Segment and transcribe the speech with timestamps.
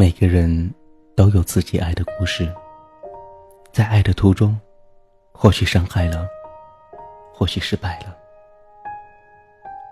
[0.00, 0.74] 每个人
[1.14, 2.50] 都有自己爱的故事，
[3.70, 4.58] 在爱的途中，
[5.30, 6.26] 或许伤害了，
[7.34, 8.16] 或许失败了。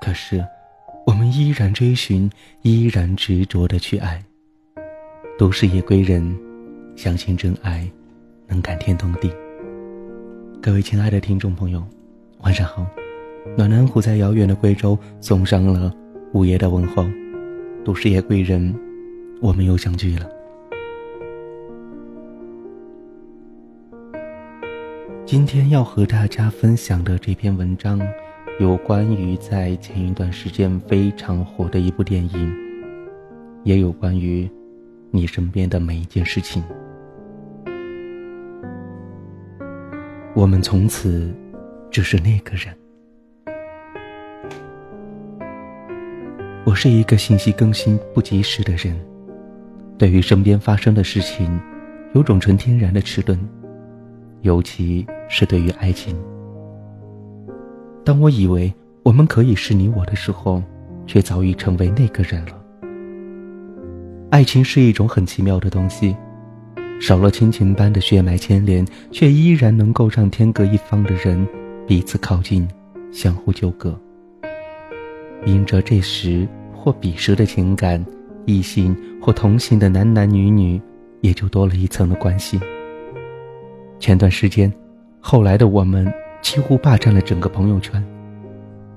[0.00, 0.42] 可是，
[1.04, 2.30] 我们依然追寻，
[2.62, 4.24] 依然执着的去爱。
[5.38, 6.34] 都市夜归人，
[6.96, 7.86] 相信真爱
[8.46, 9.30] 能感天动地。
[10.62, 11.86] 各位亲爱的听众朋友，
[12.38, 12.86] 晚上好！
[13.58, 15.94] 暖暖虎在遥远的贵州送上了
[16.32, 17.04] 午夜的问候。
[17.84, 18.74] 都市夜归人，
[19.40, 20.28] 我们又相聚了。
[25.24, 28.00] 今天要和大家分享的这篇文章，
[28.58, 32.54] 有关于在前一段时间非常火的一部电影，
[33.64, 34.48] 也有关于。
[35.10, 36.62] 你身边的每一件事情，
[40.34, 41.34] 我们从此
[41.90, 42.76] 只是那个人。
[46.66, 48.94] 我是一个信息更新不及时的人，
[49.98, 51.60] 对于身边发生的事情，
[52.14, 53.36] 有种纯天然的迟钝，
[54.42, 56.16] 尤其是对于爱情。
[58.04, 58.72] 当我以为
[59.02, 60.62] 我们可以是你我的时候，
[61.04, 62.52] 却早已成为那个人了。
[64.30, 66.14] 爱情是一种很奇妙的东西，
[67.00, 71.44] 少了亲情般的血脉牵连，却依然能够让天各一方的人
[71.88, 72.68] 彼此靠近，
[73.10, 73.98] 相互纠葛。
[75.44, 78.04] 因着这时或彼时的情感，
[78.46, 80.80] 异性或同性的男男女女
[81.20, 82.58] 也就多了一层的关系。
[83.98, 84.72] 前段时间，
[85.20, 88.02] 后来的我们几乎霸占了整个朋友圈，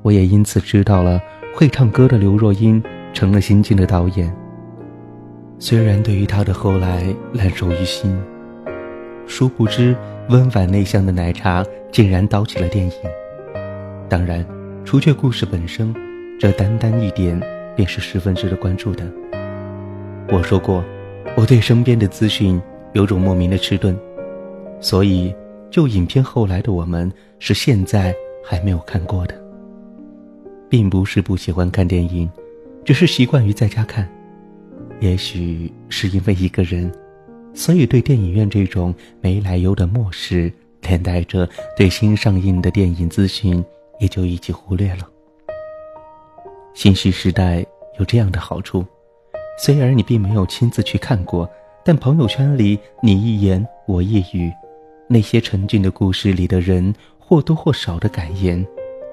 [0.03, 1.19] 我也因此知道了
[1.53, 2.81] 会唱歌的刘若英
[3.14, 4.34] 成了新晋的导演。
[5.59, 7.03] 虽然对于他的后来
[7.34, 8.16] 烂熟于心，
[9.28, 9.95] 殊不知
[10.30, 12.94] 温婉内向的奶茶竟然导起了电影。
[14.08, 14.45] 当然，
[14.84, 15.94] 除却故事本身，
[16.39, 17.39] 这单单一点
[17.75, 19.03] 便是十分值得关注的。
[20.32, 20.82] 我说过，
[21.36, 22.60] 我对身边的资讯
[22.94, 23.94] 有种莫名的迟钝，
[24.80, 25.36] 所以
[25.70, 29.36] 就影片后来的我们是现在还没有看过的，
[30.70, 32.31] 并不是不喜欢看电影，
[32.86, 34.09] 只是习惯于在家看。
[35.02, 36.90] 也许是因为一个人，
[37.53, 40.50] 所以对电影院这种没来由的漠视，
[40.84, 43.62] 连带着对新上映的电影资讯
[44.00, 45.06] 也就一起忽略了。
[46.74, 47.66] 信息时代
[48.00, 48.86] 有这样的好处，
[49.57, 51.50] 虽然你并没有亲自去看过，
[51.84, 54.51] 但朋友圈里你一言我一语，
[55.07, 58.66] 那些沉浸的故事里的人或多或少的感言，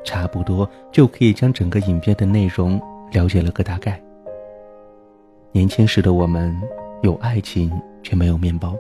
[0.04, 2.80] 差不多就可以将整个影片的内容
[3.12, 4.00] 了解了个大概。
[5.52, 6.54] 年轻时的我们
[7.02, 7.70] 有爱情
[8.02, 8.74] 却没有面包，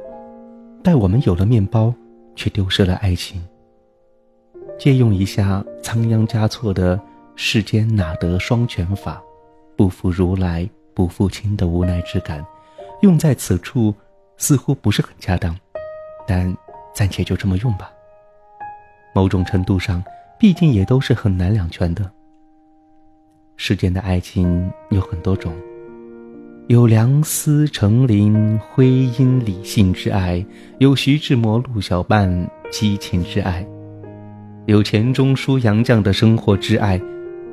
[0.82, 1.92] 待我们有了面包，
[2.34, 3.42] 却丢失了爱情。
[4.78, 6.98] 借用一下仓央嘉措的
[7.34, 9.20] “世间哪得双全法，
[9.76, 10.68] 不负如来
[10.98, 12.44] 不负卿”的无奈之感，
[13.02, 13.94] 用在此处
[14.36, 15.56] 似乎不是很恰当，
[16.26, 16.52] 但
[16.92, 17.88] 暂且就这么用吧。
[19.14, 20.02] 某种程度上，
[20.40, 22.10] 毕竟也都是很难两全的。
[23.56, 25.54] 世间的爱情有很多种。
[26.66, 30.44] 有梁思成林徽因理性之爱，
[30.78, 32.28] 有徐志摩陆小曼
[32.72, 33.64] 激情之爱，
[34.66, 37.00] 有钱钟书杨绛的生活之爱。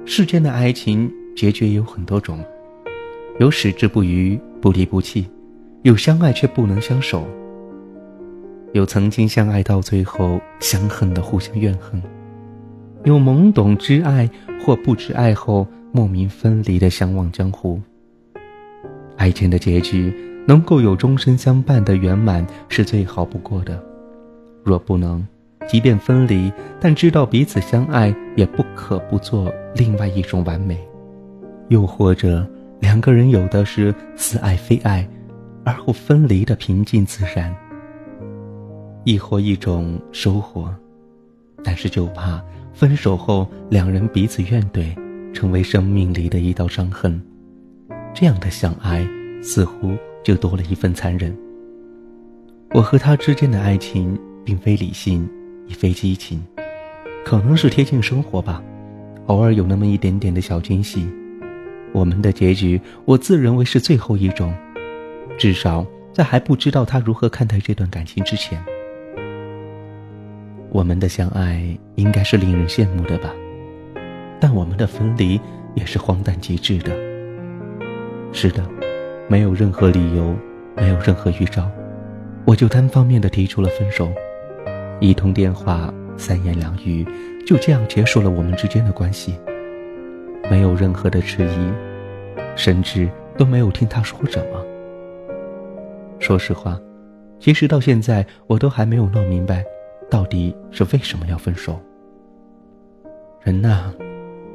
[0.03, 2.43] 世间的爱情结局有很多种，
[3.37, 5.27] 有矢志不渝不离不弃，
[5.81, 7.27] 有相爱却不能相守，
[8.71, 12.01] 有曾经相爱到最后相恨的互相怨恨，
[13.03, 14.29] 有懵懂之爱
[14.63, 17.77] 或不知爱后莫名分离的相忘江湖。
[19.17, 20.13] 爱情的结局
[20.47, 23.77] 能够有终身相伴的圆满是最好不过的，
[24.63, 25.21] 若不能，
[25.67, 30.79] 即便分离，但知道彼此相爱，也不可不做另外一种完美。
[31.67, 32.47] 又或者，
[32.79, 35.07] 两个人有的是似爱非爱，
[35.63, 37.55] 而后分离的平静自然。
[39.03, 40.73] 亦或一种收获，
[41.63, 42.43] 但是就怕
[42.73, 44.95] 分手后两人彼此怨怼，
[45.33, 47.21] 成为生命里的一道伤痕。
[48.13, 49.07] 这样的相爱，
[49.41, 51.35] 似乎就多了一份残忍。
[52.71, 55.29] 我和他之间的爱情，并非理性，
[55.67, 56.43] 也非激情，
[57.23, 58.61] 可能是贴近生活吧，
[59.27, 61.07] 偶尔有那么一点点的小惊喜。
[61.95, 64.53] 我们的结局，我自认为是最后一种，
[65.37, 68.61] 至少在还不知道他如何看待这段感情之前。
[70.71, 71.65] 我们的相爱
[71.95, 73.33] 应该是令人羡慕的吧，
[74.41, 75.39] 但我们的分离
[75.73, 76.91] 也是荒诞极致的。
[78.33, 78.61] 是的，
[79.29, 80.35] 没有任何理由，
[80.75, 81.71] 没有任何预兆，
[82.43, 84.11] 我就单方面的提出了分手。
[84.99, 87.07] 一通电话，三言两语，
[87.47, 89.33] 就这样结束了我们之间的关系。
[90.49, 91.73] 没有任何的迟疑，
[92.55, 94.63] 甚至都没有听他说什么。
[96.19, 96.79] 说实话，
[97.39, 99.65] 其实到现在我都还没有弄明白，
[100.09, 101.79] 到底是为什么要分手。
[103.41, 103.93] 人呐，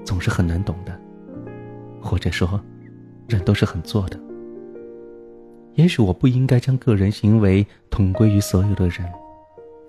[0.04, 0.98] 总是很难懂的，
[2.00, 2.60] 或者说，
[3.28, 4.18] 人都是很作的。
[5.74, 9.06] 也许我不应该将个人行为统归于所有的人，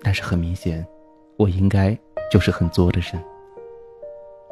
[0.02, 0.86] 但是很明显，
[1.36, 1.98] 我应该
[2.30, 3.22] 就是很作的人。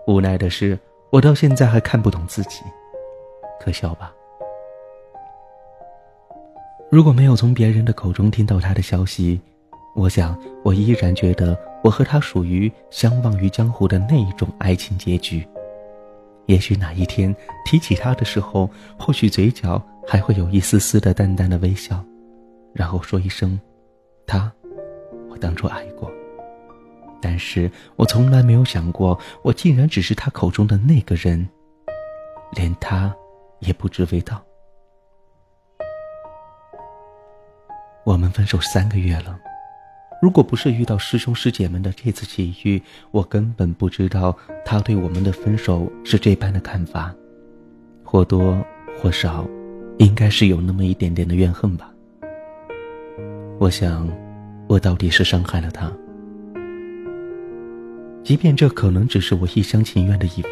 [0.07, 0.77] 无奈的是，
[1.11, 2.63] 我到现在还看不懂自己，
[3.61, 4.13] 可笑吧？
[6.89, 9.41] 如果没有从别人的口中听到他的消息，
[9.97, 15.45] 我想我依然觉得我和他属于相忘于江湖的那一种爱情结局。
[16.47, 17.35] 也许哪一天
[17.65, 22.05] 提起他的时候，或许嘴角还会有一丝丝的淡淡的微笑，
[22.73, 23.59] 然后说一声
[24.27, 24.51] ：“他，
[25.29, 26.09] 我当初爱过。”
[27.21, 31.49] 但是我从来没有想过，我竟然只是他口中的那个人，
[32.53, 33.15] 连他
[33.61, 34.43] 也不知味道。
[38.05, 39.39] 我们分手三个月了，
[40.23, 47.15] 如果不是遇到师兄师姐们的这次奇遇，我根本不知道他对我们的分手是这般的看法，
[48.03, 48.57] 或多
[49.01, 49.47] 或少，
[49.99, 51.93] 应该是有那么一点点的怨恨吧。
[53.59, 54.09] 我想，
[54.67, 55.93] 我到底是伤害了他，
[58.23, 60.51] 即便这可能只是我一厢情愿的以为。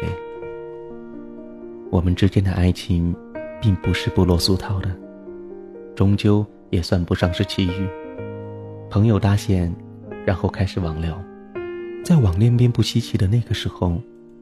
[1.89, 3.15] 我们之间的爱情，
[3.61, 4.89] 并不是不落俗套的，
[5.95, 6.45] 终究。
[6.71, 7.89] 也算不上是奇遇，
[8.91, 9.73] 朋友搭线，
[10.23, 11.19] 然后开始网聊，
[12.05, 13.99] 在网恋并不稀奇的那个时候，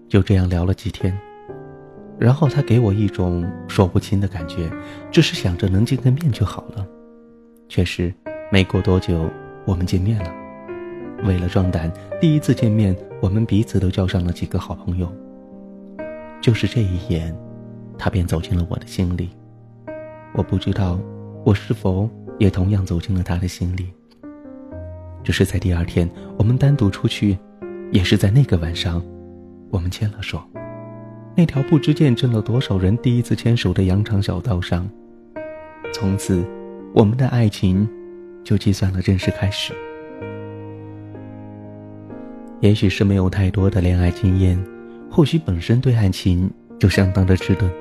[0.10, 1.18] 就这样聊了几天，
[2.20, 4.70] 然后他给我一种说不清的感觉，
[5.10, 6.86] 只是想着能见个面就好了。
[7.70, 8.14] 确实，
[8.52, 9.32] 没过多久，
[9.64, 10.30] 我们见面了。
[11.24, 15.12] 为了壮胆，第一次见面，我们彼此都交上了几个好朋友。
[16.42, 17.36] 就是这一眼，
[17.98, 19.30] 他便走进了我的心里。
[20.34, 21.00] 我不知道。
[21.46, 22.10] 我是否
[22.40, 23.88] 也同样走进了他的心里？
[25.24, 27.38] 只是在第二天，我们单独出去，
[27.90, 29.02] 也是在那个晚上，
[29.70, 30.42] 我们牵了手。
[31.38, 34.90] 那条不知见证了多少人第一次牵手的羊肠小道上，
[35.94, 36.44] 从此，
[36.94, 37.88] 我们的爱情
[38.44, 39.74] 就计算了正式开始。
[42.60, 44.62] 也许是没有太多的恋爱经验，
[45.12, 46.50] 或许本身对爱情
[46.80, 47.72] 就相当的迟钝。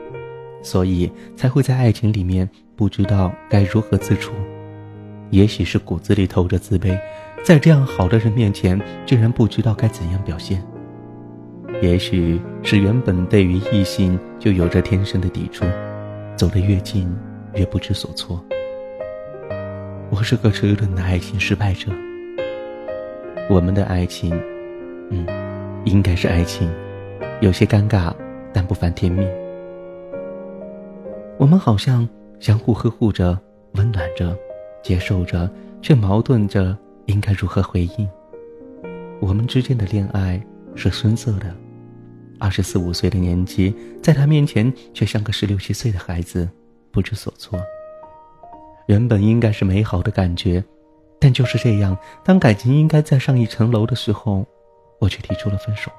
[0.62, 4.32] 所以才会在爱情里面不知道该如何自处，
[5.30, 6.98] 也许是骨子里透着自卑，
[7.44, 10.60] 在这样好的人面前居然不知道该怎样表现。
[11.80, 15.64] 也许是原本对于异性就有着天生的抵触，
[16.34, 17.08] 走得越近
[17.54, 18.44] 越不知所措。
[20.10, 21.92] 我是个迟钝的爱情失败者。
[23.48, 24.36] 我们的爱情，
[25.10, 25.26] 嗯，
[25.84, 26.70] 应该是爱情，
[27.40, 28.12] 有些尴尬，
[28.52, 29.24] 但不乏甜蜜。
[31.38, 32.08] 我们好像
[32.40, 33.38] 相互呵护着、
[33.74, 34.36] 温暖着、
[34.82, 35.50] 接受着，
[35.82, 36.76] 却矛盾着
[37.06, 38.08] 应该如何回应。
[39.20, 40.40] 我们之间的恋爱
[40.74, 41.54] 是深色的，
[42.38, 46.48] 二十四五岁的年纪，在他面前却像个十六七岁的孩子，
[46.90, 47.58] 不知所措。
[48.86, 50.64] 原本应该是美好的感觉，
[51.18, 54.46] 但就是这样，当感情应该再上一层楼的时候，
[54.98, 55.90] 我却提出了分手，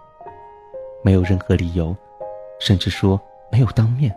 [1.04, 1.96] 没有任何理由，
[2.60, 3.20] 甚至说
[3.52, 4.16] 没有当面。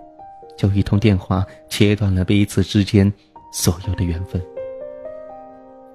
[0.57, 3.11] 就一通电话切断了彼此之间
[3.51, 4.41] 所有的缘分。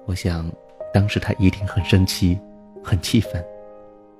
[0.06, 0.50] 我想，
[0.92, 2.38] 当时他一定很生气，
[2.82, 3.44] 很气愤。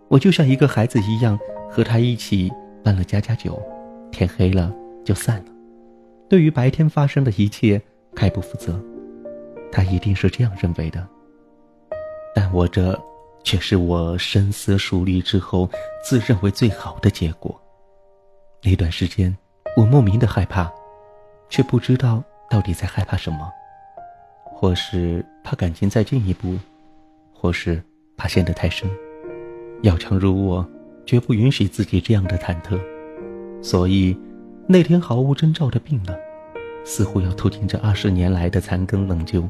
[0.08, 1.36] 我就像一个孩子一样，
[1.68, 2.52] 和他一起
[2.84, 3.60] 办了家家酒，
[4.12, 4.72] 天黑了
[5.04, 5.52] 就散了。
[6.28, 7.80] 对于白天发生的一切，
[8.14, 8.80] 概不负责。
[9.72, 11.04] 他一定是这样认为的。
[12.34, 12.96] 但我这，
[13.46, 15.70] 却是我深思熟虑之后
[16.04, 17.58] 自认为最好的结果。
[18.62, 19.34] 那段时间。
[19.76, 20.72] 我莫名的害怕，
[21.50, 23.46] 却不知道到底在害怕什么。
[24.42, 26.56] 或是怕感情再进一步，
[27.30, 27.82] 或是
[28.16, 28.88] 怕陷得太深。
[29.82, 30.66] 要强如我，
[31.04, 32.80] 绝不允许自己这样的忐忑。
[33.62, 34.18] 所以，
[34.66, 36.16] 那天毫无征兆的病了，
[36.82, 39.46] 似乎要吐尽这二十年来的残羹冷酒。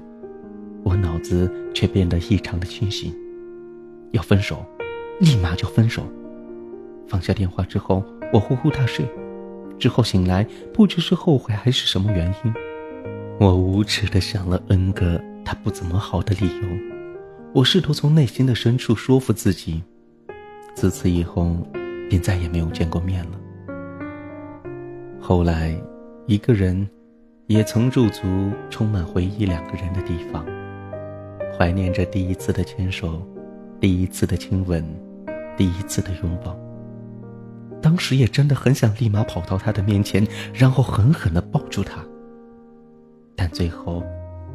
[0.83, 3.15] 我脑子却变得异常的清醒。
[4.13, 4.65] 要分手，
[5.21, 6.03] 立马就分手。
[7.09, 9.07] 放下电话之后，我呼呼大睡。
[9.79, 12.55] 之后醒来，不知是后悔还是什么原因，
[13.39, 16.69] 我无耻的想了 N 个他不怎么好的理由。
[17.53, 19.83] 我试图从内心的深处说服自己，
[20.75, 21.57] 自此以后，
[22.09, 23.31] 便再也没有见过面了。
[25.21, 25.79] 后来，
[26.27, 26.89] 一个人，
[27.47, 30.45] 也曾驻足充满回忆两个人的地方，
[31.57, 33.23] 怀念着第一次的牵手，
[33.81, 34.85] 第一次的亲吻，
[35.57, 36.59] 第一次的拥抱。
[37.83, 42.05] 当时也真的很想立马跑到他的面前，然后狠狠的抱住他。
[43.37, 44.03] 但最后，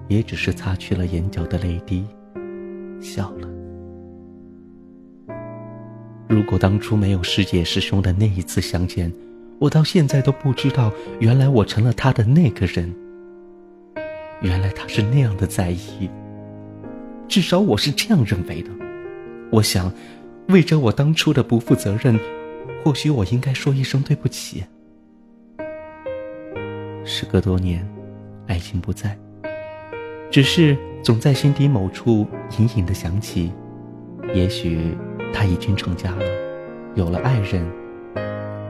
[0.08, 2.06] 也只是擦去了眼角的泪滴，
[3.00, 3.48] 笑了。
[6.28, 9.14] 如果当初没有师姐师兄的那一次相见，
[9.60, 12.92] 我到现在都不知道，原来我成了他的那个人。
[14.42, 16.10] 原来他是那样的在意，
[17.28, 18.72] 至少我是这样认为的。
[19.52, 19.92] 我想，
[20.48, 22.18] 为着我当初的不负责任，
[22.84, 24.64] 或许我应该说一声对不起。
[27.04, 27.86] 时隔多年，
[28.48, 29.18] 爱情不在，
[30.32, 32.26] 只是总在心底某处
[32.58, 33.52] 隐隐的想起。
[34.34, 34.96] 也许
[35.34, 36.24] 他已经成家了，
[36.96, 37.66] 有了爱人；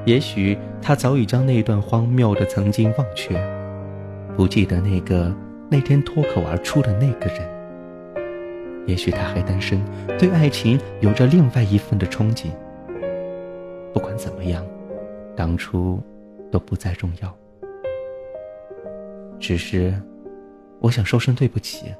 [0.06, 3.40] 也许他早已将那段荒谬的曾经忘却，
[4.36, 5.32] 不记得那个
[5.70, 7.61] 那天脱口而出的那个人。
[8.88, 9.80] 也许他还单身，
[10.18, 12.48] 对爱情有着另外一份的憧憬。
[13.94, 14.66] 不管怎么样，
[15.36, 16.02] 当初
[16.52, 17.38] 都不再重要。
[19.40, 19.94] 只是，
[20.80, 21.94] 我想说声对不起，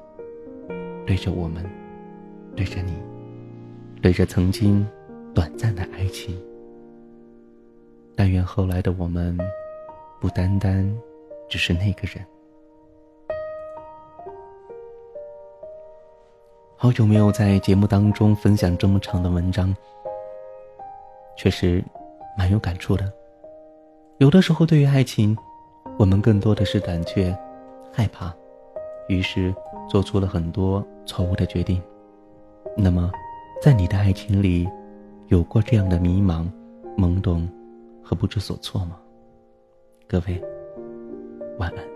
[1.06, 1.64] 对着我们，
[2.56, 2.92] 对着你，
[4.00, 4.86] 对着曾经
[5.34, 6.40] 短暂的爱情。
[8.14, 9.38] 但愿后来的我们，
[10.20, 10.88] 不单单
[11.48, 12.24] 只是那个人。
[16.82, 19.72] 好久没有在节目当中分享这么长的文章，
[21.36, 21.80] 确实
[22.36, 23.08] 蛮有感触的。
[24.18, 25.38] 有的时候，对于爱情。
[25.96, 27.32] 我们更多的是胆怯、
[27.92, 28.34] 害怕，
[29.06, 29.54] 于是
[29.88, 31.80] 做出了很多错误的决定。
[32.76, 33.12] 那么，
[33.62, 34.68] 在你的爱情里，
[35.28, 36.50] 有过这样的迷茫、
[36.98, 37.48] 懵懂
[38.02, 38.98] 和不知所措吗？
[40.08, 40.42] 各位，
[41.60, 41.91] 晚安。